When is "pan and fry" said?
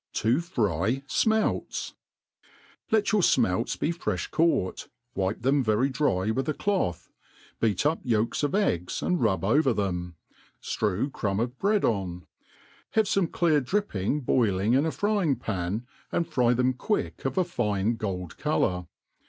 15.35-16.53